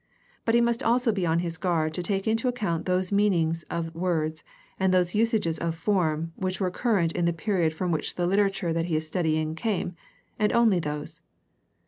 [0.45, 3.93] But he must also be on his guard to take into account those meanings of
[3.93, 4.43] words
[4.79, 8.73] and those usages of forms which were current in the period from which the Hterature
[8.73, 9.95] that he is studying came,
[10.39, 11.21] and only those.